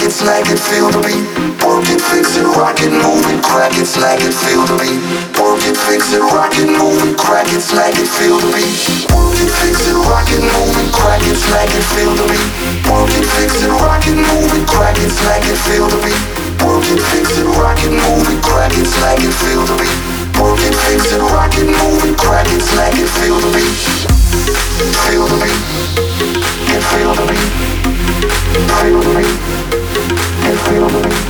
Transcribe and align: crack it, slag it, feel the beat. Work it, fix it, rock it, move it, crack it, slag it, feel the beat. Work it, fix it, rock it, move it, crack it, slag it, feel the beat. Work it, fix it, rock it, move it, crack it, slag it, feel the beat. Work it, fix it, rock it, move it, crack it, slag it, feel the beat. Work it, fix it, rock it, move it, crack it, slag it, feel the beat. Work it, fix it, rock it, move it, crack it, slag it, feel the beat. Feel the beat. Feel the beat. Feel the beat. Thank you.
crack 0.00 0.08
it, 0.08 0.16
slag 0.16 0.48
it, 0.48 0.56
feel 0.56 0.88
the 0.88 1.00
beat. 1.04 1.24
Work 1.60 1.84
it, 1.92 2.00
fix 2.00 2.32
it, 2.40 2.48
rock 2.56 2.80
it, 2.80 2.88
move 2.88 3.20
it, 3.28 3.44
crack 3.44 3.76
it, 3.76 3.84
slag 3.84 4.16
it, 4.24 4.32
feel 4.32 4.64
the 4.64 4.80
beat. 4.80 4.96
Work 5.36 5.60
it, 5.68 5.76
fix 5.76 6.16
it, 6.16 6.24
rock 6.24 6.56
it, 6.56 6.72
move 6.72 7.04
it, 7.04 7.20
crack 7.20 7.44
it, 7.52 7.60
slag 7.60 7.92
it, 7.92 8.08
feel 8.08 8.40
the 8.40 8.48
beat. 8.48 8.72
Work 9.12 9.36
it, 9.36 9.52
fix 9.60 9.84
it, 9.84 9.92
rock 10.08 10.24
it, 10.32 10.40
move 10.40 10.72
it, 10.80 10.88
crack 10.96 11.20
it, 11.28 11.36
slag 11.36 11.68
it, 11.68 11.84
feel 11.92 12.16
the 12.16 12.24
beat. 12.32 12.48
Work 12.88 13.12
it, 13.12 13.28
fix 13.28 13.60
it, 13.60 13.68
rock 13.68 14.00
it, 14.08 14.16
move 14.16 14.48
it, 14.56 14.64
crack 14.64 14.96
it, 14.96 15.12
slag 15.12 15.44
it, 15.44 15.60
feel 15.68 15.84
the 15.84 16.00
beat. 16.00 16.16
Work 16.64 16.88
it, 16.88 17.00
fix 17.12 17.36
it, 17.36 17.44
rock 17.60 17.76
it, 17.84 17.92
move 17.92 18.24
it, 18.24 18.40
crack 18.40 18.72
it, 18.72 18.88
slag 18.88 19.20
it, 19.20 19.36
feel 19.36 19.68
the 19.68 19.76
beat. 19.76 20.00
Work 20.40 20.64
it, 20.64 20.72
fix 20.80 21.12
it, 21.12 21.20
rock 21.28 21.52
it, 21.60 21.68
move 21.68 22.00
it, 22.08 22.16
crack 22.16 22.48
it, 22.48 22.62
slag 22.64 22.96
it, 22.96 23.10
feel 23.20 23.36
the 23.36 23.52
beat. 23.52 23.68
Feel 25.04 25.28
the 25.28 25.36
beat. 25.44 25.60
Feel 26.88 27.12
the 27.12 27.24
beat. 27.28 27.52
Feel 28.80 29.00
the 29.04 29.12
beat. 29.20 29.69
Thank 30.80 31.24
you. 31.24 31.29